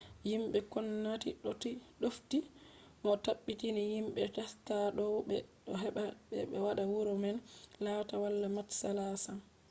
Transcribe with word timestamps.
yimɓe 0.29 0.59
ngomnati 0.67 1.29
ɗofti 2.01 2.39
mo 3.01 3.09
o 3.15 3.21
tabbitini 3.25 3.81
yimɓe 3.91 4.21
teksas 4.35 4.53
dow 4.97 5.13
ɓe 5.27 5.35
ɗo 5.65 5.71
haɓda 5.81 6.03
ɓe 6.51 6.57
waɗa 6.65 6.83
wuro 6.93 7.13
man 7.23 7.37
latta 7.83 8.15
wala 8.23 8.47
matsala 8.57 9.03
sam 9.23 9.37